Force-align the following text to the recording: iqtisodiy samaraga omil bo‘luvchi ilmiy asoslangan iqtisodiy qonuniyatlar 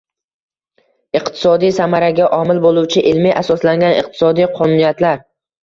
iqtisodiy 1.19 1.73
samaraga 1.75 2.31
omil 2.39 2.63
bo‘luvchi 2.65 3.05
ilmiy 3.13 3.37
asoslangan 3.45 3.97
iqtisodiy 4.01 4.51
qonuniyatlar 4.59 5.25